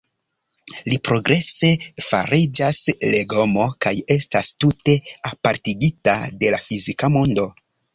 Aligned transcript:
Li 0.93 0.97
progrese 1.09 1.69
fariĝas 2.07 2.81
legomo, 3.11 3.69
kaj 3.87 3.95
estas 4.19 4.53
tute 4.65 5.01
apartigita 5.35 6.21
de 6.43 6.57
la 6.57 6.67
fizika 6.69 7.17
mondo. 7.19 7.53